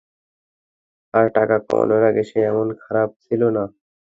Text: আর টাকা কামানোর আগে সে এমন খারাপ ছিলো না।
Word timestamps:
আর 1.13 1.25
টাকা 1.35 1.55
কামানোর 1.61 2.03
আগে 2.09 2.23
সে 2.29 2.39
এমন 2.51 2.67
খারাপ 2.81 3.09
ছিলো 3.23 3.47
না। 3.55 3.63